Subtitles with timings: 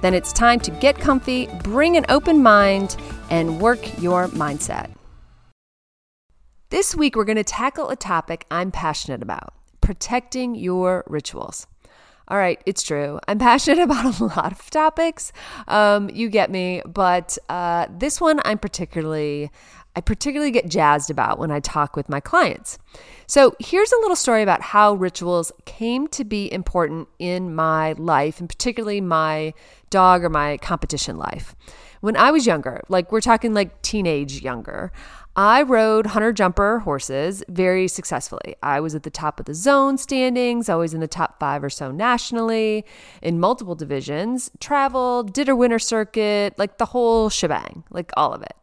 [0.00, 2.96] then it's time to get comfy, bring an open mind,
[3.30, 4.90] and work your mindset.
[6.70, 11.66] This week, we're going to tackle a topic I'm passionate about protecting your rituals.
[12.28, 13.18] All right, it's true.
[13.26, 15.32] I'm passionate about a lot of topics.
[15.66, 19.50] Um, you get me, but uh, this one I'm particularly
[19.96, 22.78] I particularly get jazzed about when I talk with my clients.
[23.26, 28.40] So, here's a little story about how rituals came to be important in my life,
[28.40, 29.52] and particularly my
[29.90, 31.54] dog or my competition life.
[32.00, 34.90] When I was younger, like we're talking like teenage younger,
[35.36, 38.56] I rode hunter jumper horses very successfully.
[38.62, 41.70] I was at the top of the zone standings, always in the top five or
[41.70, 42.84] so nationally,
[43.22, 48.42] in multiple divisions, traveled, did a winter circuit, like the whole shebang, like all of
[48.42, 48.56] it.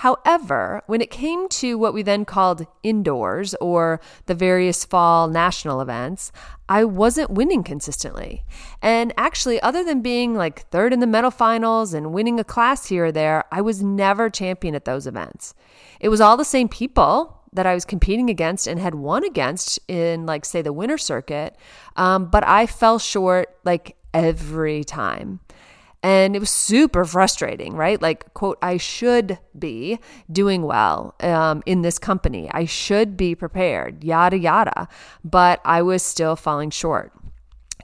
[0.00, 5.82] However, when it came to what we then called indoors or the various fall national
[5.82, 6.32] events,
[6.70, 8.42] I wasn't winning consistently.
[8.80, 12.86] And actually, other than being like third in the medal finals and winning a class
[12.86, 15.52] here or there, I was never champion at those events.
[16.00, 19.78] It was all the same people that I was competing against and had won against
[19.86, 21.56] in, like, say, the winter circuit,
[21.96, 25.40] um, but I fell short like every time.
[26.02, 28.00] And it was super frustrating, right?
[28.00, 29.98] Like, quote, I should be
[30.32, 32.50] doing well um, in this company.
[32.52, 34.88] I should be prepared, yada, yada.
[35.22, 37.12] But I was still falling short.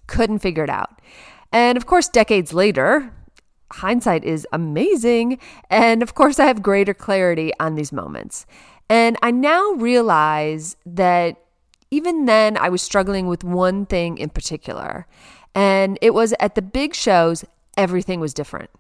[0.07, 1.03] Couldn't figure it out.
[1.53, 3.13] And of course, decades later,
[3.73, 5.39] hindsight is amazing.
[5.69, 8.47] And of course, I have greater clarity on these moments.
[8.89, 11.37] And I now realize that
[11.91, 15.07] even then, I was struggling with one thing in particular.
[15.55, 17.45] And it was at the big shows,
[17.77, 18.71] everything was different.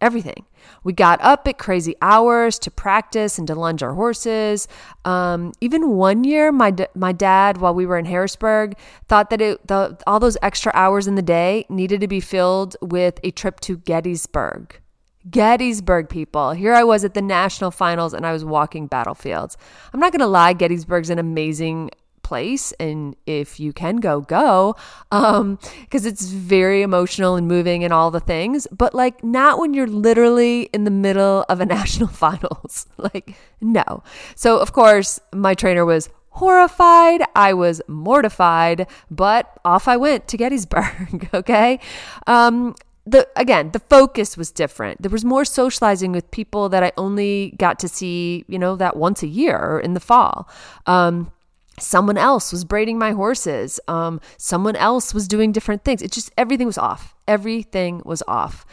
[0.00, 0.44] Everything.
[0.84, 4.68] We got up at crazy hours to practice and to lunge our horses.
[5.04, 8.76] Um, even one year, my d- my dad, while we were in Harrisburg,
[9.08, 12.76] thought that it the, all those extra hours in the day needed to be filled
[12.80, 14.80] with a trip to Gettysburg.
[15.28, 16.52] Gettysburg, people.
[16.52, 19.56] Here I was at the national finals and I was walking battlefields.
[19.92, 21.90] I'm not going to lie, Gettysburg's an amazing
[22.28, 24.76] place and if you can go go
[25.10, 29.72] um because it's very emotional and moving and all the things but like not when
[29.72, 34.02] you're literally in the middle of a national finals like no
[34.34, 37.20] so of course my trainer was horrified.
[37.34, 41.28] I was mortified, but off I went to Gettysburg.
[41.34, 41.80] okay.
[42.28, 45.02] Um, the again, the focus was different.
[45.02, 48.96] There was more socializing with people that I only got to see, you know, that
[48.96, 50.48] once a year or in the fall.
[50.86, 51.32] Um,
[51.78, 56.02] someone else was braiding my horses um, someone else was doing different things.
[56.02, 57.14] It just everything was off.
[57.26, 58.66] Everything was off.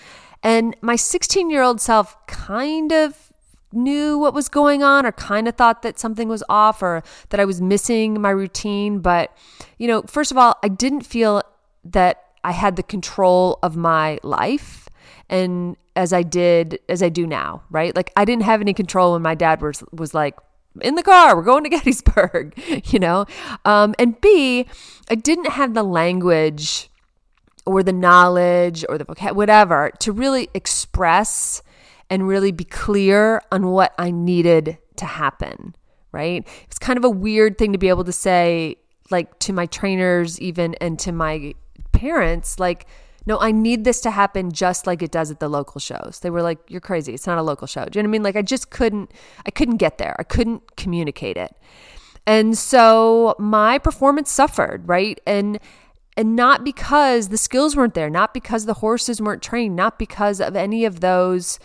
[0.44, 3.32] And my 16 year old self kind of
[3.72, 7.40] knew what was going on or kind of thought that something was off or that
[7.40, 9.00] I was missing my routine.
[9.00, 9.36] But
[9.78, 11.42] you know first of all I didn't feel
[11.84, 14.88] that I had the control of my life
[15.30, 17.96] and as I did as I do now right?
[17.96, 20.36] Like I didn't have any control when my dad was was like
[20.82, 21.36] in the car.
[21.36, 22.54] We're going to Gettysburg,
[22.86, 23.26] you know?
[23.64, 24.66] Um, and B,
[25.10, 26.90] I didn't have the language
[27.66, 31.62] or the knowledge or the vocab, whatever, to really express
[32.10, 35.76] and really be clear on what I needed to happen,
[36.12, 36.48] right?
[36.66, 38.78] It's kind of a weird thing to be able to say,
[39.10, 41.56] like to my trainers, even, and to my
[41.92, 42.86] parents, like,
[43.26, 46.20] no, I need this to happen just like it does at the local shows.
[46.22, 47.14] They were like, you're crazy.
[47.14, 47.86] It's not a local show.
[47.86, 48.24] Do you know what I mean?
[48.24, 49.12] Like I just couldn't,
[49.46, 50.16] I couldn't get there.
[50.20, 51.56] I couldn't communicate it.
[52.28, 55.20] And so my performance suffered, right?
[55.26, 55.60] And,
[56.18, 60.40] and not because the skills weren't there, not because the horses weren't trained, not because
[60.40, 61.60] of any of those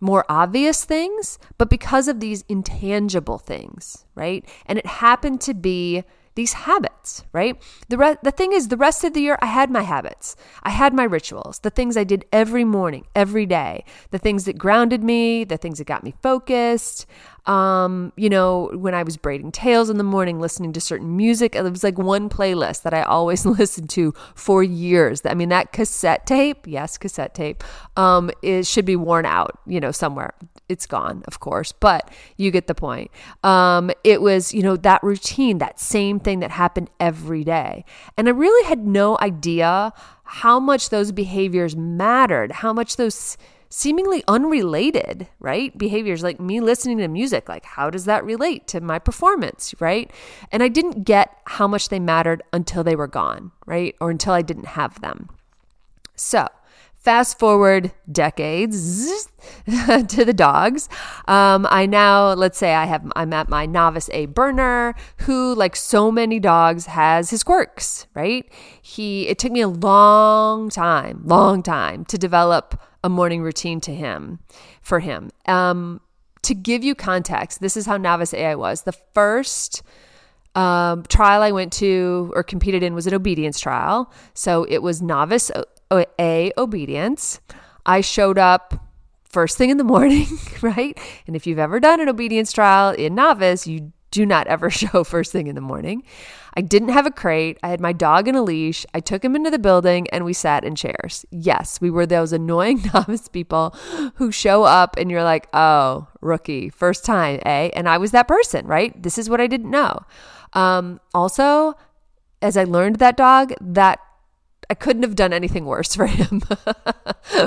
[0.00, 4.44] more obvious things, but because of these intangible things, right?
[4.66, 6.04] And it happened to be
[6.36, 7.60] these habits, right?
[7.88, 10.36] The, re- the thing is, the rest of the year, I had my habits.
[10.62, 14.56] I had my rituals, the things I did every morning, every day, the things that
[14.56, 17.06] grounded me, the things that got me focused.
[17.46, 21.54] Um, you know, when I was braiding tails in the morning, listening to certain music,
[21.54, 25.22] it was like one playlist that I always listened to for years.
[25.24, 27.62] I mean, that cassette tape, yes, cassette tape,
[27.96, 30.34] um, it should be worn out, you know, somewhere.
[30.68, 33.10] It's gone, of course, but you get the point.
[33.44, 37.84] Um, it was, you know, that routine, that same thing that happened every day.
[38.16, 39.92] And I really had no idea
[40.24, 43.36] how much those behaviors mattered, how much those
[43.76, 45.76] seemingly unrelated, right?
[45.76, 50.10] Behaviors like me listening to music, like how does that relate to my performance, right?
[50.50, 53.94] And I didn't get how much they mattered until they were gone, right?
[54.00, 55.28] Or until I didn't have them.
[56.14, 56.48] So,
[56.94, 59.28] Fast forward decades
[59.66, 60.88] to the dogs.
[61.28, 65.76] Um, I now, let's say I have, I'm at my novice A Berner, who, like
[65.76, 68.44] so many dogs, has his quirks, right?
[68.82, 73.94] He, it took me a long time, long time to develop a morning routine to
[73.94, 74.40] him,
[74.82, 75.30] for him.
[75.46, 76.00] Um,
[76.42, 78.82] to give you context, this is how novice A I was.
[78.82, 79.84] The first
[80.56, 84.12] um, trial I went to or competed in was an obedience trial.
[84.34, 85.52] So it was novice
[85.92, 87.40] a obedience.
[87.86, 88.74] I showed up
[89.28, 90.26] first thing in the morning,
[90.60, 90.98] right?
[91.28, 95.04] And if you've ever done an obedience trial in novice, you do not ever show
[95.04, 96.02] first thing in the morning.
[96.54, 97.58] I didn't have a crate.
[97.62, 98.86] I had my dog in a leash.
[98.94, 101.26] I took him into the building and we sat in chairs.
[101.30, 103.76] Yes, we were those annoying novice people
[104.14, 107.68] who show up and you're like, oh, rookie, first time, eh?
[107.74, 108.90] And I was that person, right?
[109.02, 110.00] This is what I didn't know.
[110.54, 111.74] Um, also,
[112.40, 114.00] as I learned that dog, that
[114.68, 116.42] I couldn't have done anything worse for him.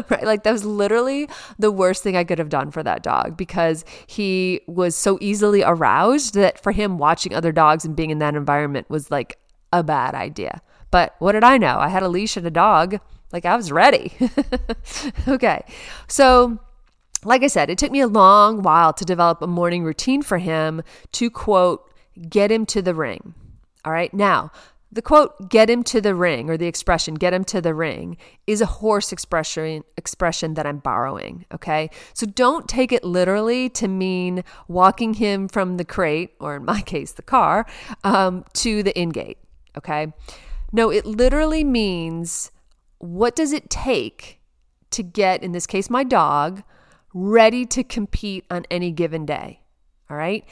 [0.10, 0.24] right?
[0.24, 3.86] Like that was literally the worst thing I could have done for that dog because
[4.08, 8.36] he was so easily aroused that for him watching other dogs and being in that
[8.36, 9.38] environment was like
[9.74, 10.62] a bad idea.
[10.92, 11.78] But what did I know?
[11.78, 13.00] I had a leash and a dog.
[13.32, 14.14] Like I was ready.
[15.28, 15.64] okay.
[16.08, 16.60] So
[17.24, 20.38] like I said, it took me a long while to develop a morning routine for
[20.38, 20.82] him
[21.14, 21.92] to quote,
[22.30, 23.34] get him to the ring.
[23.86, 24.14] All right.
[24.14, 24.52] Now,
[24.92, 28.18] the quote, get him to the ring, or the expression, get him to the ring,
[28.48, 31.46] is a horse expression, expression that I'm borrowing.
[31.54, 31.92] Okay.
[32.14, 36.82] So don't take it literally to mean walking him from the crate, or in my
[36.94, 37.68] case, the car,
[38.04, 39.38] um, to the in gate.
[39.78, 40.12] Okay.
[40.72, 42.52] No, it literally means
[42.98, 44.40] what does it take
[44.92, 46.64] to get, in this case, my dog,
[47.14, 49.62] ready to compete on any given day?
[50.10, 50.46] All right.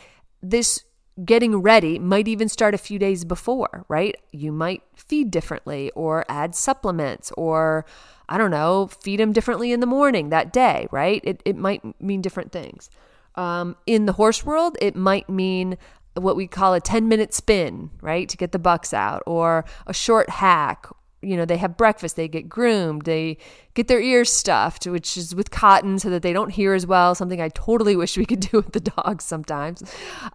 [0.44, 0.84] This
[1.26, 4.16] getting ready might even start a few days before, right?
[4.32, 7.86] You might feed differently or add supplements or,
[8.30, 11.22] I don't know, feed them differently in the morning that day, right?
[11.24, 12.90] It, it might mean different things.
[13.36, 15.78] Um, in the horse world, it might mean
[16.16, 18.28] what we call a 10 minute spin, right?
[18.30, 20.88] To get the bucks out, or a short hack,
[21.28, 23.38] you know, they have breakfast, they get groomed, they
[23.74, 27.14] get their ears stuffed, which is with cotton so that they don't hear as well,
[27.14, 29.84] something I totally wish we could do with the dogs sometimes,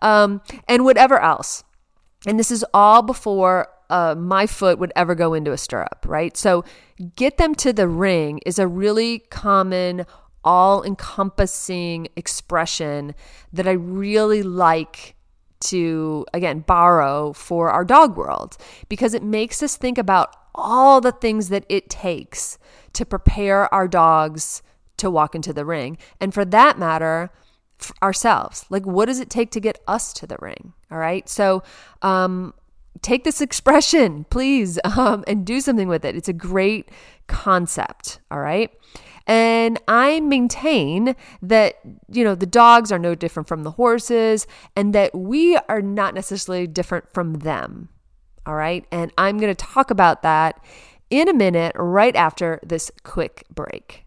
[0.03, 1.65] um, and whatever else.
[2.27, 6.37] And this is all before uh, my foot would ever go into a stirrup, right?
[6.37, 6.65] So,
[7.17, 10.07] get them to the ring is a really common,
[10.45, 13.15] all encompassing expression
[13.53, 15.17] that I really like
[15.63, 18.57] to, again, borrow for our dog world
[18.89, 22.59] because it makes us think about all the things that it takes
[22.93, 24.63] to prepare our dogs
[24.99, 25.99] to walk into the ring.
[26.21, 27.31] And for that matter,
[28.03, 28.65] ourselves.
[28.71, 30.73] Like, what does it take to get us to the ring?
[30.91, 31.29] All right.
[31.29, 31.63] So,
[32.03, 32.55] um,
[33.01, 36.17] take this expression, please, um, and do something with it.
[36.17, 36.91] It's a great
[37.27, 38.21] concept.
[38.31, 38.71] All right.
[39.27, 41.79] And I maintain that,
[42.11, 46.15] you know, the dogs are no different from the horses and that we are not
[46.15, 47.89] necessarily different from them.
[48.47, 48.85] All right.
[48.91, 50.61] And I'm going to talk about that
[51.11, 54.07] in a minute, right after this quick break.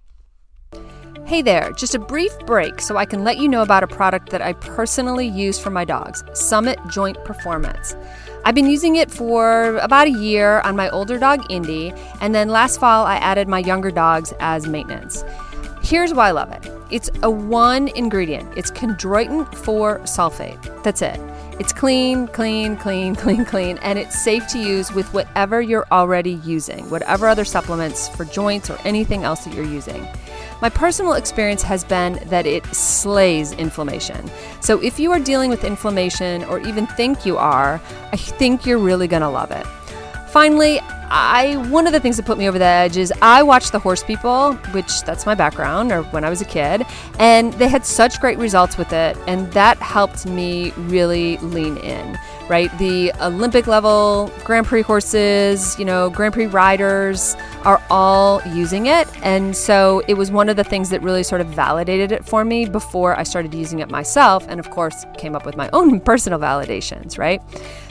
[1.26, 4.30] Hey there, just a brief break so I can let you know about a product
[4.30, 7.96] that I personally use for my dogs Summit Joint Performance.
[8.44, 12.50] I've been using it for about a year on my older dog, Indy, and then
[12.50, 15.24] last fall I added my younger dogs as maintenance.
[15.82, 20.84] Here's why I love it it's a one ingredient, it's chondroitin 4 sulfate.
[20.84, 21.20] That's it.
[21.58, 26.34] It's clean, clean, clean, clean, clean, and it's safe to use with whatever you're already
[26.44, 30.06] using, whatever other supplements for joints or anything else that you're using.
[30.62, 34.30] My personal experience has been that it slays inflammation.
[34.62, 37.82] So if you are dealing with inflammation or even think you are,
[38.12, 39.66] I think you're really to love it.
[40.30, 43.72] Finally, I one of the things that put me over the edge is I watched
[43.72, 46.86] the horse people, which that's my background or when I was a kid,
[47.20, 52.18] and they had such great results with it and that helped me really lean in
[52.50, 52.76] right?
[52.78, 59.08] The Olympic level Grand Prix horses, you know, Grand Prix riders are all using it.
[59.24, 62.46] And so it was one of the things that really sort of validated it for
[62.46, 64.46] me before I started using it myself.
[64.48, 67.42] And of course, came up with my own personal validations, right?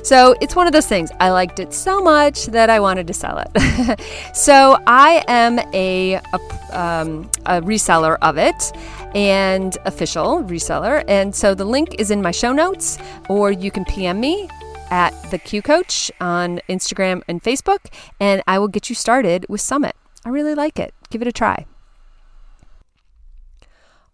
[0.04, 1.10] So it's one of those things.
[1.18, 4.00] I liked it so much that I wanted to sell it.
[4.34, 8.70] so I am a, a, um, a reseller of it
[9.14, 11.04] and official reseller.
[11.08, 12.98] And so the link is in my show notes,
[13.30, 14.46] or you can PM me
[14.90, 17.86] at the Q Coach on Instagram and Facebook,
[18.20, 19.96] and I will get you started with Summit.
[20.22, 20.92] I really like it.
[21.08, 21.64] Give it a try.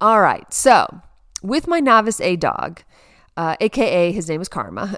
[0.00, 0.54] All right.
[0.54, 1.00] So,
[1.42, 2.82] with my novice A dog,
[3.36, 4.96] uh, aka his name is Karma,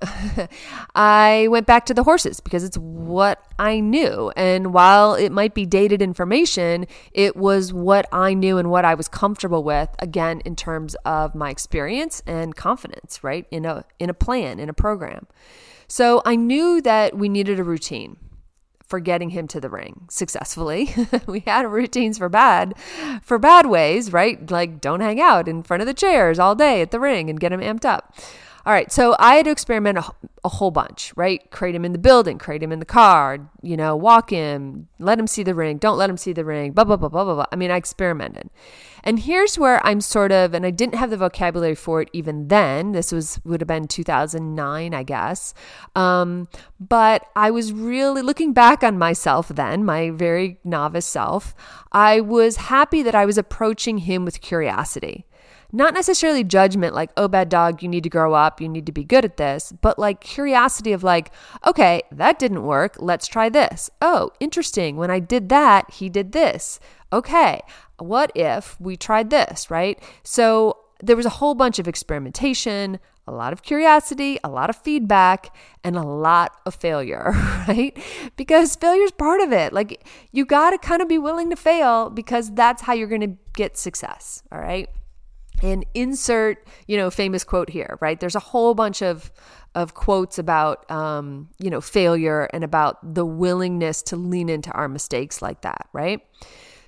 [0.94, 4.32] I went back to the horses because it's what I knew.
[4.36, 8.94] And while it might be dated information, it was what I knew and what I
[8.94, 13.46] was comfortable with, again, in terms of my experience and confidence, right?
[13.50, 15.26] In a, in a plan, in a program.
[15.86, 18.16] So I knew that we needed a routine
[18.92, 20.94] for getting him to the ring successfully.
[21.26, 22.74] we had routines for bad,
[23.22, 24.50] for bad ways, right?
[24.50, 27.40] Like don't hang out in front of the chairs all day at the ring and
[27.40, 28.14] get him amped up.
[28.66, 29.96] All right, so I had to experiment
[30.44, 31.50] a, whole bunch, right?
[31.50, 35.18] Create him in the building, create him in the car, you know, walk him, let
[35.18, 37.34] him see the ring, don't let him see the ring, blah, blah, blah, blah, blah,
[37.34, 37.46] blah.
[37.52, 38.50] I mean, I experimented.
[39.04, 42.48] And here's where I'm sort of, and I didn't have the vocabulary for it even
[42.48, 42.92] then.
[42.92, 45.54] This was, would have been 2009, I guess.
[45.96, 51.54] Um, but I was really looking back on myself then, my very novice self.
[51.90, 55.26] I was happy that I was approaching him with curiosity
[55.72, 58.92] not necessarily judgment like oh bad dog you need to grow up you need to
[58.92, 61.30] be good at this but like curiosity of like
[61.66, 66.32] okay that didn't work let's try this oh interesting when i did that he did
[66.32, 66.80] this
[67.12, 67.60] okay
[67.98, 72.98] what if we tried this right so there was a whole bunch of experimentation
[73.28, 77.30] a lot of curiosity, a lot of feedback, and a lot of failure,
[77.68, 77.96] right?
[78.36, 79.72] Because failure is part of it.
[79.72, 83.20] Like you got to kind of be willing to fail because that's how you're going
[83.20, 84.88] to get success, all right?
[85.62, 89.30] and insert you know famous quote here right there's a whole bunch of
[89.74, 94.88] of quotes about um, you know failure and about the willingness to lean into our
[94.88, 96.20] mistakes like that right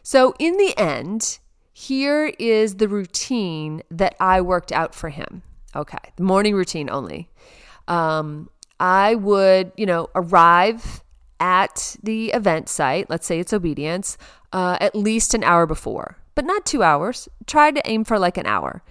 [0.02, 1.38] so in the end
[1.72, 5.42] here is the routine that i worked out for him
[5.74, 7.28] okay the morning routine only
[7.88, 8.48] um,
[8.80, 11.02] i would you know arrive
[11.40, 14.16] at the event site let's say it's obedience
[14.52, 17.28] uh, at least an hour before but not two hours.
[17.46, 18.82] Try to aim for like an hour.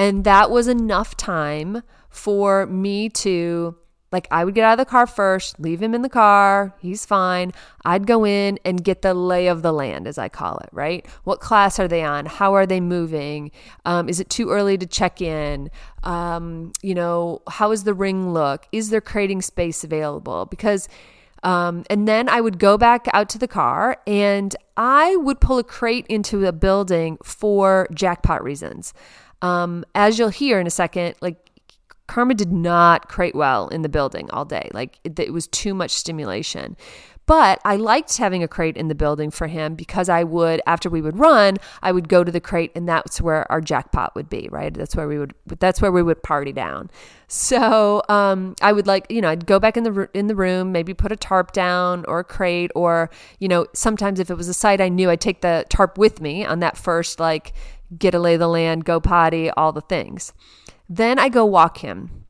[0.00, 3.76] And that was enough time for me to,
[4.10, 6.74] like, I would get out of the car first, leave him in the car.
[6.80, 7.52] He's fine.
[7.84, 11.06] I'd go in and get the lay of the land, as I call it, right?
[11.24, 12.24] What class are they on?
[12.24, 13.50] How are they moving?
[13.84, 15.70] Um, is it too early to check in?
[16.02, 18.66] Um, you know, how is the ring look?
[18.72, 20.46] Is there crating space available?
[20.46, 20.88] Because
[21.42, 25.58] um, and then I would go back out to the car and I would pull
[25.58, 28.92] a crate into a building for jackpot reasons.
[29.42, 31.50] Um, as you'll hear in a second, like
[32.06, 34.68] Karma did not crate well in the building all day.
[34.74, 36.76] Like it, it was too much stimulation.
[37.30, 40.90] But I liked having a crate in the building for him because I would, after
[40.90, 44.28] we would run, I would go to the crate and that's where our jackpot would
[44.28, 44.74] be, right?
[44.74, 46.90] That's where we would, that's where we would party down.
[47.28, 50.72] So um, I would like, you know, I'd go back in the in the room,
[50.72, 54.48] maybe put a tarp down or a crate, or you know, sometimes if it was
[54.48, 57.52] a site I knew, I'd take the tarp with me on that first like
[57.98, 60.32] get a lay the land, go potty, all the things.
[60.88, 62.26] Then I go walk him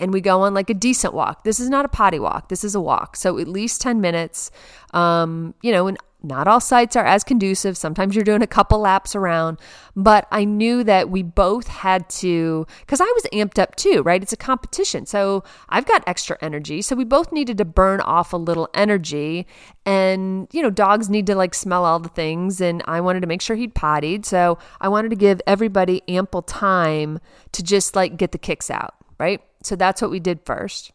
[0.00, 1.44] and we go on like a decent walk.
[1.44, 2.48] This is not a potty walk.
[2.48, 3.16] This is a walk.
[3.16, 4.50] So at least 10 minutes.
[4.92, 7.76] Um, you know, and not all sites are as conducive.
[7.76, 9.58] Sometimes you're doing a couple laps around,
[9.96, 14.22] but I knew that we both had to, because I was amped up too, right?
[14.22, 15.06] It's a competition.
[15.06, 16.82] So I've got extra energy.
[16.82, 19.46] So we both needed to burn off a little energy.
[19.84, 22.60] And, you know, dogs need to like smell all the things.
[22.60, 24.24] And I wanted to make sure he'd pottied.
[24.24, 27.18] So I wanted to give everybody ample time
[27.52, 29.40] to just like get the kicks out, right?
[29.62, 30.92] So that's what we did first.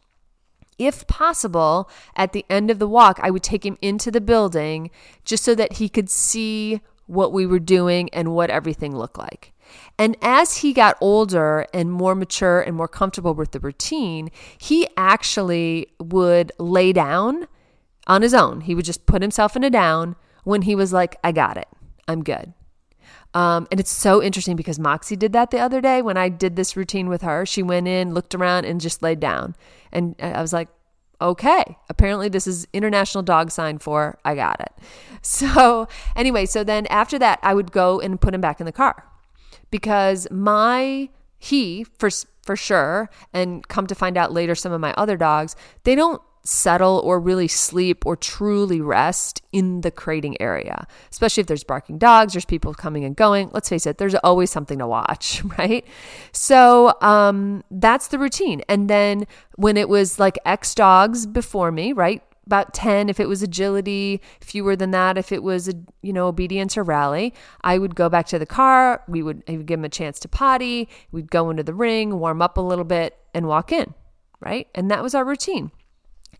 [0.78, 4.90] If possible, at the end of the walk, I would take him into the building
[5.24, 9.52] just so that he could see what we were doing and what everything looked like.
[9.98, 14.86] And as he got older and more mature and more comfortable with the routine, he
[14.96, 17.48] actually would lay down
[18.06, 18.62] on his own.
[18.62, 21.68] He would just put himself in a down when he was like, I got it.
[22.06, 22.54] I'm good.
[23.38, 26.56] Um, and it's so interesting because Moxie did that the other day when I did
[26.56, 27.46] this routine with her.
[27.46, 29.54] She went in, looked around, and just laid down.
[29.92, 30.66] And I was like,
[31.20, 34.72] okay, apparently this is international dog sign for I got it.
[35.20, 38.72] So, anyway, so then after that, I would go and put him back in the
[38.72, 39.04] car
[39.68, 42.08] because my, he, for,
[42.44, 46.22] for sure, and come to find out later, some of my other dogs, they don't
[46.48, 51.98] settle or really sleep or truly rest in the crating area, especially if there's barking
[51.98, 53.50] dogs, there's people coming and going.
[53.52, 55.86] Let's face it, there's always something to watch, right?
[56.32, 58.62] So um, that's the routine.
[58.66, 59.26] And then
[59.56, 62.22] when it was like X dogs before me, right?
[62.46, 66.78] About 10 if it was agility, fewer than that if it was, you know, obedience
[66.78, 67.34] or rally.
[67.60, 69.02] I would go back to the car.
[69.06, 70.88] We would, would give him a chance to potty.
[71.12, 73.92] We'd go into the ring, warm up a little bit, and walk in,
[74.40, 74.66] right?
[74.74, 75.72] And that was our routine.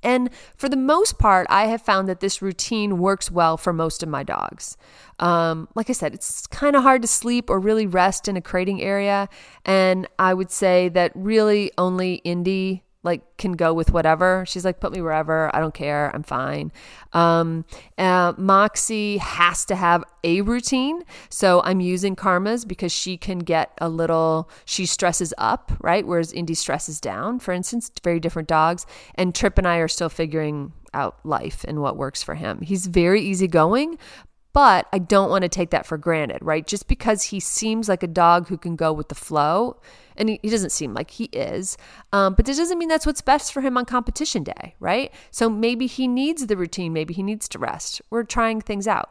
[0.02, 4.02] And for the most part, I have found that this routine works well for most
[4.02, 4.76] of my dogs.
[5.18, 8.40] Um, like I said, it's kind of hard to sleep or really rest in a
[8.40, 9.28] crating area.
[9.64, 14.44] And I would say that really only Indy like can go with whatever.
[14.46, 15.54] She's like, put me wherever.
[15.54, 16.10] I don't care.
[16.14, 16.72] I'm fine.
[17.12, 17.64] Um,
[17.96, 21.04] uh, Moxie has to have a routine.
[21.28, 26.06] So I'm using Karma's because she can get a little, she stresses up, right?
[26.06, 28.84] Whereas Indy stresses down, for instance, very different dogs.
[29.14, 32.60] And Trip and I are still figuring out life and what works for him.
[32.62, 33.98] He's very easygoing,
[34.52, 36.66] but I don't want to take that for granted, right?
[36.66, 39.80] Just because he seems like a dog who can go with the flow,
[40.16, 41.76] and he, he doesn't seem like he is,
[42.12, 45.12] um, but this doesn't mean that's what's best for him on competition day, right?
[45.30, 48.02] So maybe he needs the routine, maybe he needs to rest.
[48.10, 49.10] We're trying things out.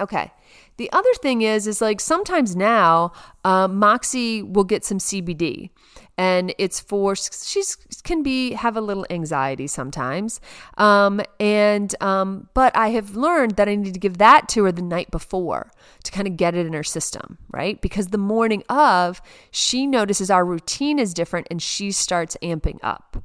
[0.00, 0.32] Okay.
[0.76, 3.12] The other thing is, is like sometimes now,
[3.44, 5.70] uh, Moxie will get some CBD
[6.16, 10.40] and it's for she's can be have a little anxiety sometimes.
[10.78, 14.72] Um, and um, but i have learned that i need to give that to her
[14.72, 15.70] the night before
[16.04, 17.80] to kind of get it in her system right?
[17.80, 23.22] Because the morning of she notices our routine is different and she starts amping up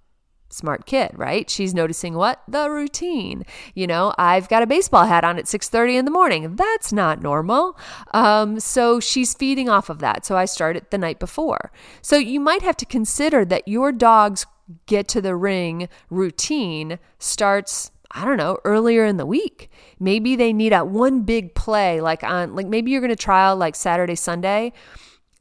[0.49, 1.49] smart kid, right?
[1.49, 2.41] She's noticing what?
[2.47, 3.45] The routine.
[3.73, 6.55] You know, I've got a baseball hat on at 6:30 in the morning.
[6.55, 7.77] That's not normal.
[8.13, 10.25] Um, so she's feeding off of that.
[10.25, 11.71] So I started the night before.
[12.01, 14.45] So you might have to consider that your dog's
[14.85, 19.69] get to the ring routine starts I don't know, earlier in the week.
[19.99, 23.55] Maybe they need a one big play like on like maybe you're going to trial
[23.55, 24.73] like Saturday, Sunday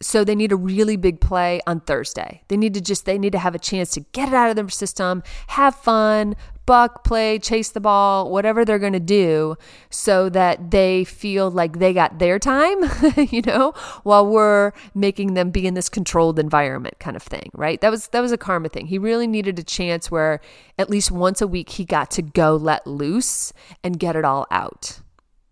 [0.00, 2.42] so they need a really big play on Thursday.
[2.48, 4.56] They need to just they need to have a chance to get it out of
[4.56, 6.36] their system, have fun,
[6.66, 9.56] buck, play, chase the ball, whatever they're going to do
[9.90, 12.78] so that they feel like they got their time,
[13.16, 13.72] you know,
[14.04, 17.80] while we're making them be in this controlled environment kind of thing, right?
[17.80, 18.86] That was that was a karma thing.
[18.86, 20.40] He really needed a chance where
[20.78, 23.52] at least once a week he got to go let loose
[23.82, 25.00] and get it all out.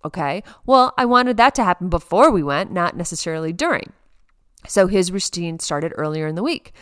[0.05, 0.45] Okay?
[0.67, 3.93] Well, I wanted that to happen before we went, not necessarily during.
[4.69, 6.73] So his routine started earlier in the week.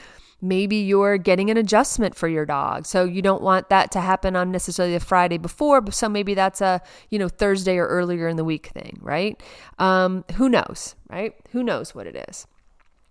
[0.41, 2.87] Maybe you're getting an adjustment for your dog.
[2.87, 5.81] So you don't want that to happen on necessarily a Friday before.
[5.81, 9.42] but So maybe that's a, you know, Thursday or earlier in the week thing, right?
[9.79, 11.35] Um, who knows, right?
[11.53, 12.47] Who knows what it is?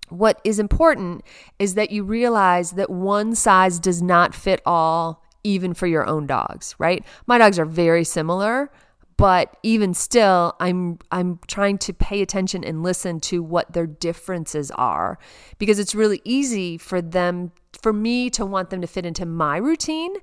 [0.09, 1.23] What is important
[1.57, 6.27] is that you realize that one size does not fit all, even for your own
[6.27, 7.03] dogs, right?
[7.25, 8.69] My dogs are very similar,
[9.17, 14.71] but even still i'm i'm trying to pay attention and listen to what their differences
[14.71, 15.17] are
[15.58, 19.58] because it's really easy for them for me to want them to fit into my
[19.58, 20.13] routine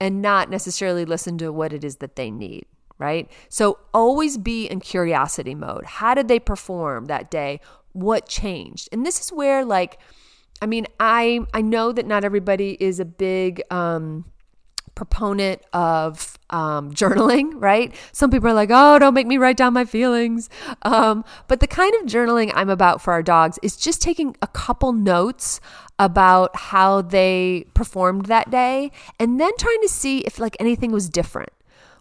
[0.00, 2.64] and not necessarily listen to what it is that they need
[2.98, 3.30] right?
[3.50, 5.84] So always be in curiosity mode.
[5.84, 7.60] How did they perform that day?
[7.92, 8.88] What changed?
[8.92, 9.98] And this is where like
[10.62, 14.24] i mean i i know that not everybody is a big um
[14.96, 17.94] proponent of um, journaling, right?
[18.10, 20.50] Some people are like, oh, don't make me write down my feelings.
[20.82, 24.48] Um, but the kind of journaling I'm about for our dogs is just taking a
[24.48, 25.60] couple notes
[25.98, 31.08] about how they performed that day and then trying to see if like anything was
[31.08, 31.50] different.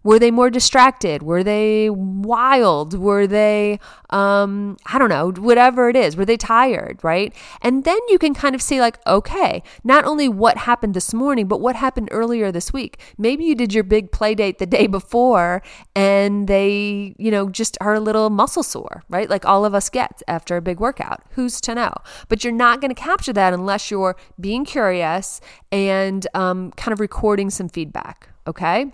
[0.05, 1.23] Were they more distracted?
[1.23, 2.95] Were they wild?
[2.97, 3.79] Were they,
[4.11, 6.15] um, I don't know, whatever it is?
[6.15, 7.33] Were they tired, right?
[7.63, 11.47] And then you can kind of see, like, okay, not only what happened this morning,
[11.47, 13.01] but what happened earlier this week.
[13.17, 15.63] Maybe you did your big play date the day before
[15.95, 19.27] and they, you know, just are a little muscle sore, right?
[19.27, 21.23] Like all of us get after a big workout.
[21.31, 21.93] Who's to know?
[22.29, 25.41] But you're not going to capture that unless you're being curious
[25.71, 28.91] and um, kind of recording some feedback, okay?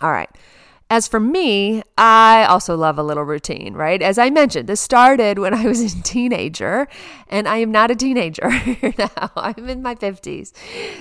[0.00, 0.30] All right.
[0.92, 4.02] As for me, I also love a little routine, right?
[4.02, 6.86] As I mentioned, this started when I was a teenager,
[7.28, 8.50] and I am not a teenager
[8.98, 9.30] now.
[9.34, 10.52] I'm in my 50s.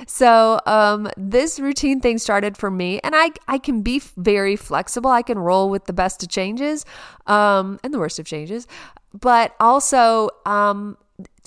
[0.08, 5.10] So, um, this routine thing started for me, and I, I can be very flexible.
[5.10, 6.86] I can roll with the best of changes
[7.27, 8.67] um, and the worst of changes.
[9.13, 10.97] But also, um,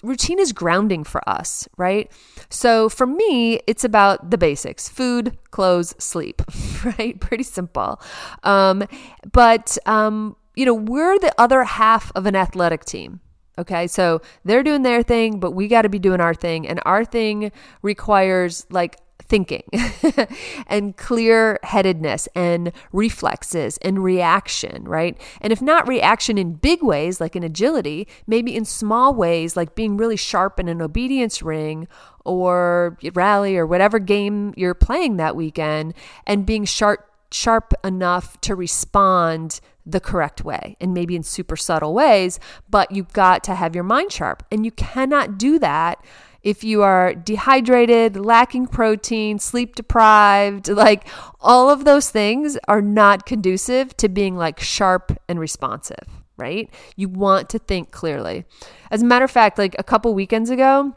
[0.04, 2.10] routine is grounding for us, right?
[2.50, 6.42] So for me, it's about the basics food, clothes, sleep,
[6.98, 7.18] right?
[7.20, 8.00] Pretty simple.
[8.42, 8.84] Um,
[9.32, 13.20] but, um, you know, we're the other half of an athletic team.
[13.56, 16.66] Okay, so they're doing their thing, but we got to be doing our thing.
[16.66, 19.62] And our thing requires like thinking
[20.66, 25.20] and clear headedness and reflexes and reaction, right?
[25.40, 29.74] And if not reaction in big ways, like in agility, maybe in small ways, like
[29.74, 31.88] being really sharp in an obedience ring
[32.24, 35.94] or rally or whatever game you're playing that weekend,
[36.26, 41.92] and being sharp sharp enough to respond the correct way and maybe in super subtle
[41.92, 42.38] ways,
[42.70, 44.44] but you've got to have your mind sharp.
[44.50, 46.02] And you cannot do that
[46.44, 51.08] if you are dehydrated, lacking protein, sleep deprived, like
[51.40, 56.70] all of those things are not conducive to being like sharp and responsive, right?
[56.94, 58.44] You want to think clearly.
[58.90, 60.94] As a matter of fact, like a couple weekends ago,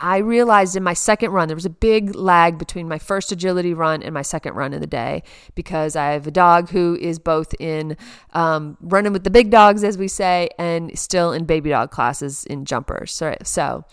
[0.00, 3.74] I realized in my second run, there was a big lag between my first agility
[3.74, 5.22] run and my second run of the day
[5.54, 7.96] because I have a dog who is both in
[8.32, 12.44] um, running with the big dogs, as we say, and still in baby dog classes
[12.44, 13.12] in jumpers.
[13.12, 13.84] So, so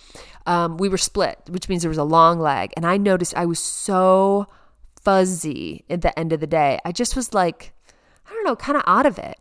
[0.45, 2.71] um, we were split, which means there was a long lag.
[2.77, 4.47] And I noticed I was so
[5.01, 6.79] fuzzy at the end of the day.
[6.85, 7.73] I just was like,
[8.25, 9.37] I don't know, kind of out of it.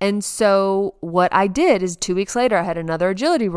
[0.00, 3.50] And so what I did is two weeks later, I had another agility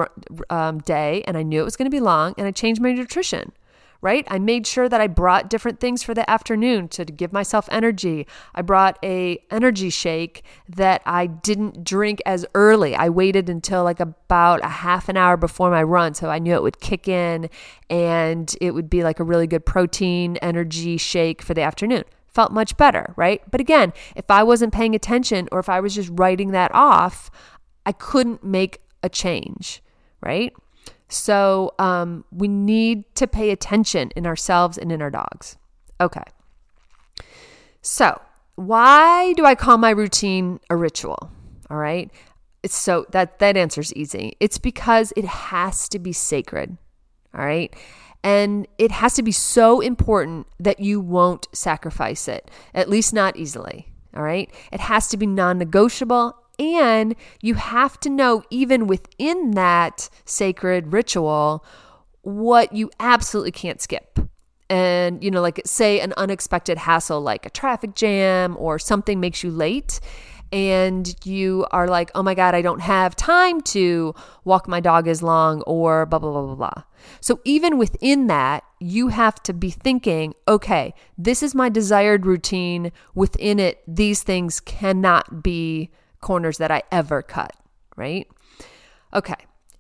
[0.50, 2.92] um, day, and I knew it was going to be long, and I changed my
[2.92, 3.54] nutrition.
[4.02, 4.28] Right?
[4.30, 8.28] I made sure that I brought different things for the afternoon to give myself energy.
[8.54, 12.96] I brought a energy shake that I didn't drink as early.
[12.98, 16.54] I waited until like about a half an hour before my run so I knew
[16.54, 17.50] it would kick in
[17.90, 22.52] and it would be like a really good protein energy shake for the afternoon felt
[22.52, 23.42] much better, right?
[23.50, 27.30] But again, if I wasn't paying attention or if I was just writing that off,
[27.86, 29.84] I couldn't make a change,
[30.22, 30.54] right?
[31.10, 35.58] So um, we need to pay attention in ourselves and in our dogs.
[36.02, 36.24] Okay.
[37.82, 38.20] So,
[38.56, 41.30] why do I call my routine a ritual?
[41.70, 42.10] All right.
[42.64, 44.38] It's so that that answer's easy.
[44.40, 46.78] It's because it has to be sacred.
[47.36, 47.76] All right.
[48.24, 53.36] And it has to be so important that you won't sacrifice it, at least not
[53.36, 53.90] easily.
[54.16, 54.50] All right.
[54.72, 56.36] It has to be non negotiable.
[56.60, 61.66] And you have to know, even within that sacred ritual,
[62.22, 64.20] what you absolutely can't skip.
[64.70, 69.44] And, you know, like say an unexpected hassle like a traffic jam or something makes
[69.44, 70.00] you late
[70.54, 74.14] and you are like, oh my God, I don't have time to
[74.44, 76.84] walk my dog as long or blah, blah, blah, blah, blah.
[77.22, 82.92] So even within that, you have to be thinking, okay, this is my desired routine.
[83.16, 85.90] Within it, these things cannot be
[86.22, 87.56] corners that I ever cut,
[87.98, 88.28] right?
[89.12, 89.36] Okay.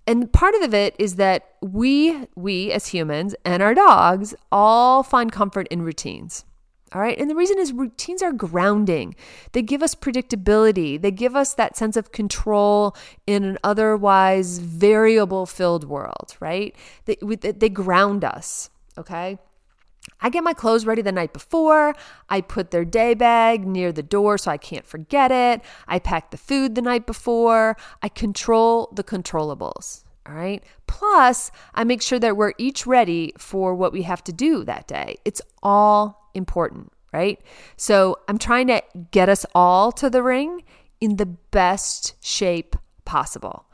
[0.07, 5.31] And part of it is that we, we as humans and our dogs all find
[5.31, 6.45] comfort in routines.
[6.93, 7.17] All right.
[7.17, 9.15] And the reason is routines are grounding.
[9.53, 11.01] They give us predictability.
[11.01, 16.75] They give us that sense of control in an otherwise variable filled world, right?
[17.05, 18.69] They, they ground us.
[18.97, 19.39] Okay.
[20.21, 21.95] I get my clothes ready the night before.
[22.29, 25.61] I put their day bag near the door so I can't forget it.
[25.87, 27.75] I pack the food the night before.
[28.01, 30.03] I control the controllables.
[30.27, 30.63] All right.
[30.87, 34.87] Plus, I make sure that we're each ready for what we have to do that
[34.87, 35.17] day.
[35.25, 37.39] It's all important, right?
[37.77, 40.63] So I'm trying to get us all to the ring
[40.99, 43.65] in the best shape possible.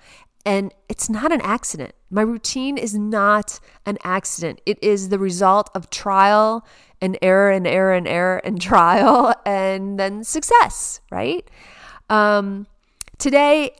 [0.46, 1.94] And it's not an accident.
[2.10, 4.62] My routine is not an accident.
[4.66, 6.66] It is the result of trial
[7.02, 11.48] and error and error and error and trial and then success, right?
[12.10, 12.68] Um,
[13.18, 13.76] today,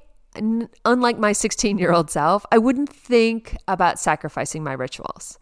[0.86, 5.40] unlike my 16 year old self, I wouldn't think about sacrificing my rituals.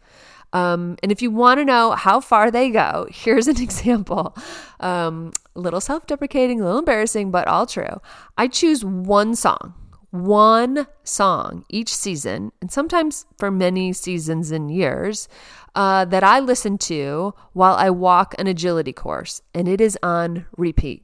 [0.53, 4.35] Um, and if you want to know how far they go, here's an example.
[4.79, 8.01] Um, a little self deprecating, a little embarrassing, but all true.
[8.37, 9.73] I choose one song,
[10.11, 15.27] one song each season, and sometimes for many seasons and years,
[15.75, 20.45] uh, that I listen to while I walk an agility course, and it is on
[20.57, 21.03] repeat.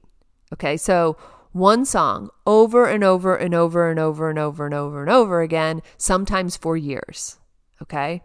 [0.51, 1.17] Okay, so
[1.51, 5.41] one song over and over and over and over and over and over and over
[5.41, 7.37] again, sometimes for years.
[7.81, 8.21] Okay.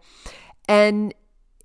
[0.69, 1.13] And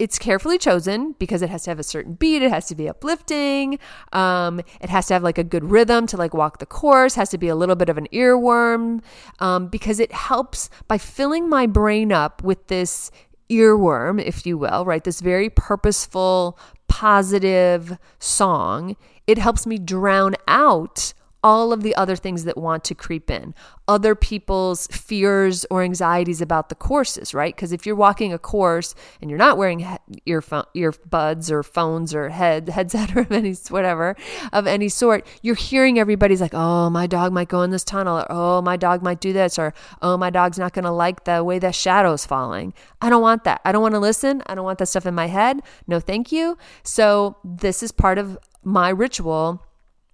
[0.00, 2.88] it's carefully chosen because it has to have a certain beat it has to be
[2.88, 3.78] uplifting
[4.12, 7.30] um, it has to have like a good rhythm to like walk the course has
[7.30, 9.00] to be a little bit of an earworm
[9.38, 13.12] um, because it helps by filling my brain up with this
[13.48, 15.04] earworm if you will right?
[15.04, 18.96] This very purposeful positive song.
[19.26, 21.14] It helps me drown out
[21.44, 23.54] all of the other things that want to creep in,
[23.86, 27.54] other people's fears or anxieties about the courses, right?
[27.54, 29.86] Because if you're walking a course and you're not wearing
[30.24, 34.16] earphone, earbuds or phones or head headset or of any whatever
[34.54, 38.18] of any sort, you're hearing everybody's like, "Oh, my dog might go in this tunnel,"
[38.18, 41.24] or "Oh, my dog might do this," or "Oh, my dog's not going to like
[41.24, 43.60] the way the shadow's falling." I don't want that.
[43.66, 44.42] I don't want to listen.
[44.46, 45.60] I don't want that stuff in my head.
[45.86, 46.56] No, thank you.
[46.82, 49.62] So this is part of my ritual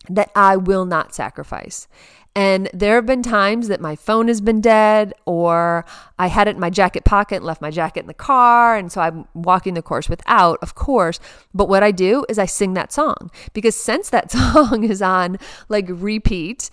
[0.08, 1.86] that I will not sacrifice.
[2.36, 5.84] And there have been times that my phone has been dead, or
[6.18, 8.76] I had it in my jacket pocket left my jacket in the car.
[8.76, 11.18] And so I'm walking the course without, of course.
[11.52, 15.38] But what I do is I sing that song because since that song is on
[15.68, 16.70] like repeat,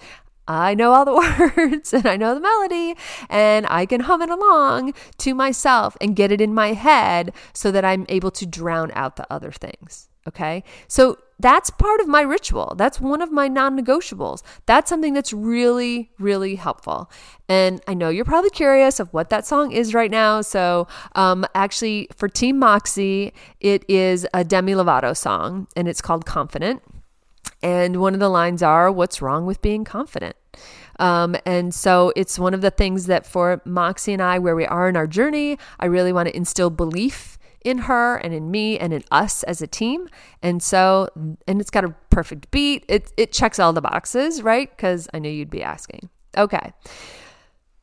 [0.48, 2.96] I know all the words and I know the melody
[3.28, 7.72] and I can hum it along to myself and get it in my head so
[7.72, 10.08] that I'm able to drown out the other things.
[10.28, 10.64] Okay.
[10.88, 12.74] So that's part of my ritual.
[12.78, 14.42] That's one of my non negotiables.
[14.66, 17.12] That's something that's really, really helpful.
[17.48, 20.42] And I know you're probably curious of what that song is right now.
[20.42, 26.26] So, um, actually, for Team Moxie, it is a Demi Lovato song and it's called
[26.26, 26.82] Confident.
[27.62, 30.36] And one of the lines are, What's wrong with being confident?
[31.00, 34.66] Um, and so it's one of the things that for Moxie and I, where we
[34.66, 37.37] are in our journey, I really want to instill belief
[37.68, 40.08] in her and in me and in us as a team.
[40.42, 41.10] And so,
[41.48, 42.86] and it's got a perfect beat.
[42.88, 44.70] It, it checks all the boxes, right?
[44.70, 46.10] Because I knew you'd be asking.
[46.38, 46.72] Okay.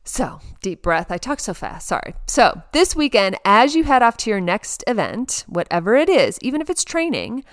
[0.03, 1.11] So, deep breath.
[1.11, 1.87] I talk so fast.
[1.87, 2.15] Sorry.
[2.27, 6.61] So, this weekend, as you head off to your next event, whatever it is, even
[6.61, 7.43] if it's training,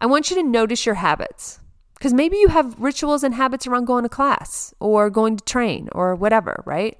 [0.00, 1.58] I want you to notice your habits.
[1.94, 5.88] Because maybe you have rituals and habits around going to class or going to train
[5.92, 6.98] or whatever, right?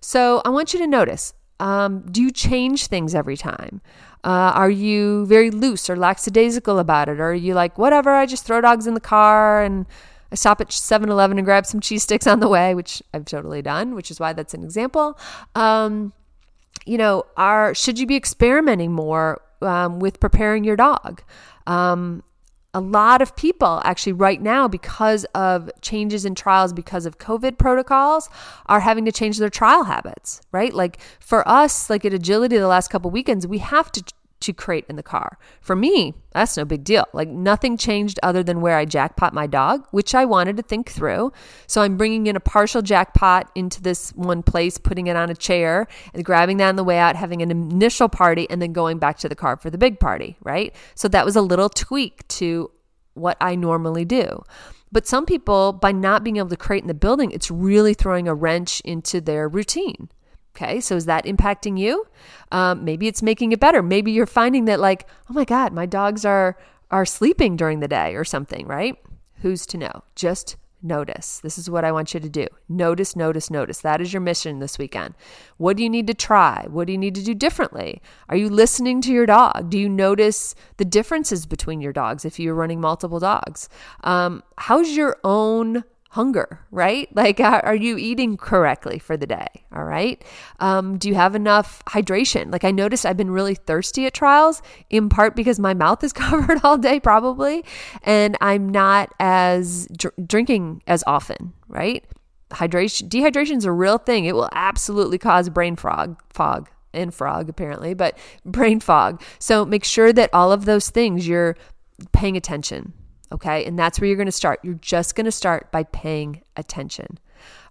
[0.00, 3.80] So, I want you to notice um, do you change things every time?
[4.22, 7.20] Uh, are you very loose or lackadaisical about it?
[7.20, 9.86] Or are you like, whatever, I just throw dogs in the car and
[10.30, 13.24] I stop at 7 Eleven and grab some cheese sticks on the way, which I've
[13.24, 15.18] totally done, which is why that's an example.
[15.54, 16.12] Um,
[16.86, 21.22] you know, are should you be experimenting more um, with preparing your dog?
[21.66, 22.22] Um,
[22.72, 27.58] a lot of people actually right now because of changes in trials because of covid
[27.58, 28.28] protocols
[28.66, 30.72] are having to change their trial habits right?
[30.74, 34.02] Like for us like at agility the last couple weekends we have to
[34.40, 35.38] to crate in the car.
[35.60, 37.06] For me, that's no big deal.
[37.12, 40.90] Like nothing changed other than where I jackpot my dog, which I wanted to think
[40.90, 41.32] through.
[41.66, 45.34] So I'm bringing in a partial jackpot into this one place, putting it on a
[45.34, 48.98] chair and grabbing that on the way out, having an initial party, and then going
[48.98, 50.74] back to the car for the big party, right?
[50.94, 52.70] So that was a little tweak to
[53.14, 54.42] what I normally do.
[54.92, 58.26] But some people, by not being able to crate in the building, it's really throwing
[58.26, 60.08] a wrench into their routine.
[60.54, 62.06] Okay, so is that impacting you?
[62.50, 63.82] Um, maybe it's making it better.
[63.82, 66.56] Maybe you're finding that, like, oh my God, my dogs are
[66.90, 68.96] are sleeping during the day or something, right?
[69.42, 70.02] Who's to know?
[70.16, 71.40] Just notice.
[71.40, 72.46] This is what I want you to do.
[72.68, 73.80] Notice, notice, notice.
[73.80, 75.14] That is your mission this weekend.
[75.56, 76.66] What do you need to try?
[76.68, 78.02] What do you need to do differently?
[78.28, 79.70] Are you listening to your dog?
[79.70, 83.68] Do you notice the differences between your dogs if you're running multiple dogs?
[84.04, 87.08] Um, how's your own hunger, right?
[87.20, 89.46] Like, are you eating correctly for the day?
[89.74, 90.24] All right.
[90.58, 92.50] Um, do you have enough hydration?
[92.50, 96.12] Like, I noticed I've been really thirsty at trials, in part because my mouth is
[96.14, 97.62] covered all day, probably,
[98.02, 102.02] and I'm not as dr- drinking as often, right?
[102.52, 104.24] Hydration, dehydration is a real thing.
[104.24, 109.22] It will absolutely cause brain fog, fog, and frog apparently, but brain fog.
[109.38, 111.56] So make sure that all of those things you're
[112.12, 112.94] paying attention
[113.32, 113.64] Okay.
[113.64, 114.60] And that's where you're going to start.
[114.62, 117.18] You're just going to start by paying attention.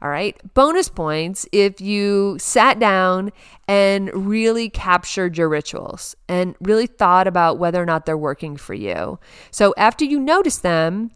[0.02, 0.36] All right.
[0.54, 3.32] Bonus points if you sat down
[3.67, 8.74] and really captured your rituals and really thought about whether or not they're working for
[8.74, 9.19] you.
[9.52, 11.12] So after you notice them,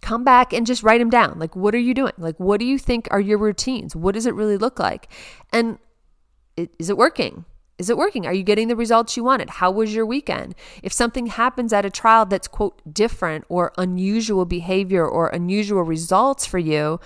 [0.00, 1.38] come back and just write them down.
[1.38, 2.12] Like, what are you doing?
[2.18, 3.96] Like, what do you think are your routines?
[3.96, 5.08] What does it really look like?
[5.52, 5.78] And
[6.56, 7.44] is it working?
[7.78, 8.26] Is it working?
[8.26, 9.50] Are you getting the results you wanted?
[9.50, 10.56] How was your weekend?
[10.82, 16.44] If something happens at a trial that's, quote, different or unusual behavior or unusual results
[16.44, 16.98] for you,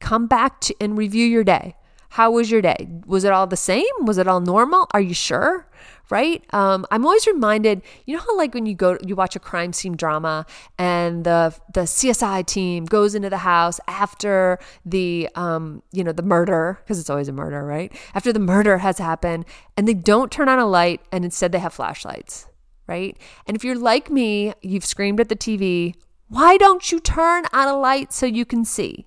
[0.00, 1.76] come back to and review your day.
[2.10, 2.88] How was your day?
[3.06, 3.84] Was it all the same?
[4.00, 4.86] Was it all normal?
[4.92, 5.68] Are you sure?
[6.10, 6.42] right?
[6.54, 9.72] Um, I'm always reminded, you know how like when you go, you watch a crime
[9.72, 10.46] scene drama,
[10.78, 16.22] and the the CSI team goes into the house after the um, you know the
[16.22, 17.92] murder because it's always a murder, right?
[18.14, 19.44] After the murder has happened,
[19.76, 22.46] and they don't turn on a light, and instead they have flashlights,
[22.86, 23.16] right?
[23.46, 25.94] And if you're like me, you've screamed at the TV.
[26.28, 29.06] Why don't you turn on a light so you can see?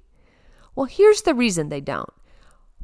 [0.76, 2.10] Well, here's the reason they don't.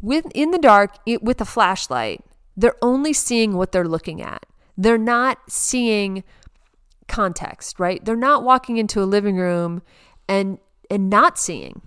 [0.01, 2.23] With in the dark, it, with a flashlight,
[2.55, 4.45] they're only seeing what they're looking at.
[4.77, 6.23] They're not seeing
[7.07, 8.03] context, right?
[8.03, 9.81] They're not walking into a living room
[10.27, 11.81] and and not seeing,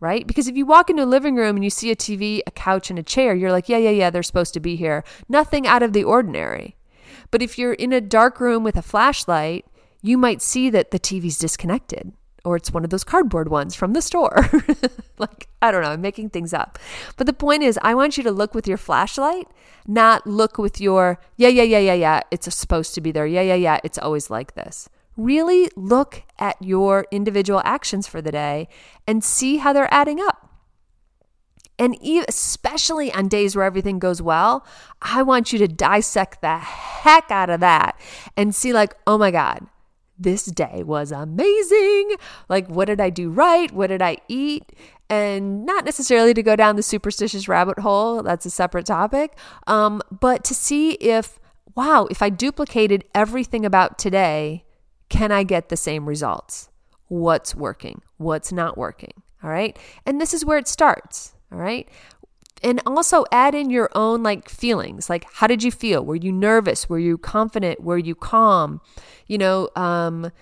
[0.00, 0.26] right?
[0.26, 2.90] Because if you walk into a living room and you see a TV, a couch
[2.90, 5.02] and a chair, you're like, yeah, yeah, yeah, they're supposed to be here.
[5.28, 6.76] Nothing out of the ordinary.
[7.30, 9.66] But if you're in a dark room with a flashlight,
[10.02, 12.12] you might see that the TV's disconnected
[12.44, 14.50] or it's one of those cardboard ones from the store.
[15.18, 16.78] like, I don't know, I'm making things up.
[17.16, 19.48] But the point is, I want you to look with your flashlight,
[19.86, 23.26] not look with your, yeah, yeah, yeah, yeah, yeah, it's supposed to be there.
[23.26, 24.88] Yeah, yeah, yeah, it's always like this.
[25.16, 28.68] Really look at your individual actions for the day
[29.06, 30.50] and see how they're adding up.
[31.78, 31.96] And
[32.28, 34.64] especially on days where everything goes well,
[35.02, 37.98] I want you to dissect the heck out of that
[38.36, 39.66] and see, like, oh my God,
[40.18, 42.14] this day was amazing.
[42.48, 43.70] Like, what did I do right?
[43.72, 44.72] What did I eat?
[45.10, 50.00] And not necessarily to go down the superstitious rabbit hole, that's a separate topic, um,
[50.10, 51.38] but to see if,
[51.74, 54.64] wow, if I duplicated everything about today,
[55.08, 56.70] can I get the same results?
[57.08, 58.00] What's working?
[58.16, 59.12] What's not working?
[59.42, 59.78] All right.
[60.06, 61.34] And this is where it starts.
[61.52, 61.88] All right
[62.64, 65.08] and also add in your own like feelings.
[65.08, 66.04] Like how did you feel?
[66.04, 66.88] Were you nervous?
[66.88, 67.80] Were you confident?
[67.80, 68.80] Were you calm?
[69.26, 70.32] You know um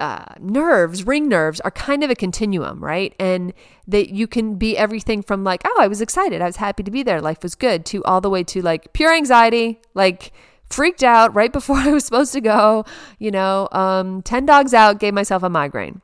[0.00, 3.14] uh, nerves, ring nerves, are kind of a continuum, right?
[3.20, 3.52] And
[3.86, 6.90] that you can be everything from like, oh, I was excited, I was happy to
[6.90, 10.32] be there, life was good, to all the way to like pure anxiety, like
[10.70, 12.86] freaked out right before I was supposed to go,
[13.18, 16.00] you know, um, 10 dogs out, gave myself a migraine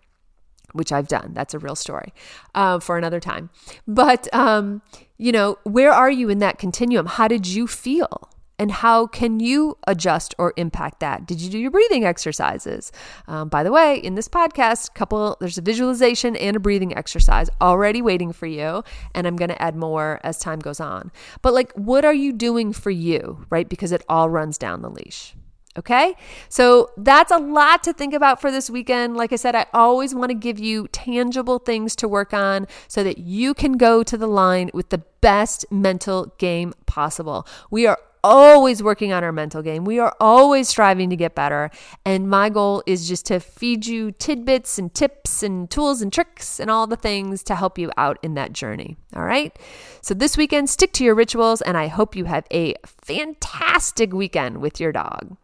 [0.72, 1.32] which I've done.
[1.32, 2.12] That's a real story
[2.54, 3.48] uh, for another time.
[3.88, 4.82] But, um,
[5.18, 7.06] you know, where are you in that continuum?
[7.06, 8.30] How did you feel?
[8.58, 11.26] And how can you adjust or impact that?
[11.26, 12.90] Did you do your breathing exercises?
[13.28, 17.50] Um, by the way, in this podcast, couple there's a visualization and a breathing exercise
[17.60, 18.82] already waiting for you,
[19.14, 21.12] and I'm going to add more as time goes on.
[21.42, 23.68] But like, what are you doing for you, right?
[23.68, 25.34] Because it all runs down the leash.
[25.78, 26.14] Okay.
[26.48, 29.16] So that's a lot to think about for this weekend.
[29.16, 33.04] Like I said, I always want to give you tangible things to work on so
[33.04, 37.46] that you can go to the line with the best mental game possible.
[37.70, 39.84] We are always working on our mental game.
[39.84, 41.70] We are always striving to get better.
[42.04, 46.58] And my goal is just to feed you tidbits and tips and tools and tricks
[46.58, 48.96] and all the things to help you out in that journey.
[49.14, 49.56] All right.
[50.00, 54.58] So this weekend, stick to your rituals, and I hope you have a fantastic weekend
[54.58, 55.36] with your dog.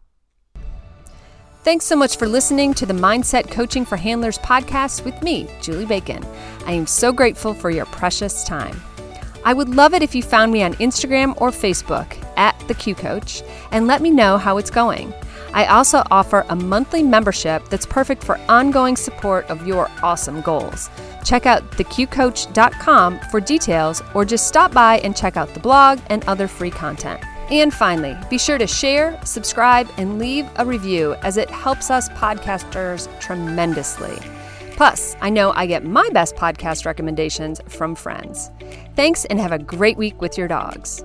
[1.64, 5.86] Thanks so much for listening to the Mindset Coaching for Handlers podcast with me, Julie
[5.86, 6.26] Bacon.
[6.66, 8.82] I am so grateful for your precious time.
[9.44, 12.96] I would love it if you found me on Instagram or Facebook at the Q
[12.96, 15.14] Coach and let me know how it's going.
[15.54, 20.90] I also offer a monthly membership that's perfect for ongoing support of your awesome goals.
[21.24, 26.24] Check out theqcoach.com for details or just stop by and check out the blog and
[26.24, 27.22] other free content.
[27.52, 32.08] And finally, be sure to share, subscribe, and leave a review as it helps us
[32.08, 34.16] podcasters tremendously.
[34.70, 38.50] Plus, I know I get my best podcast recommendations from friends.
[38.96, 41.04] Thanks and have a great week with your dogs.